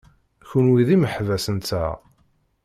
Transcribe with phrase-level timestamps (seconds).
[0.49, 1.93] Kenwi d imeḥbas-nteɣ.